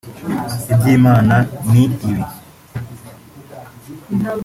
[0.73, 1.35] iby’Imana
[1.71, 2.13] ni ibi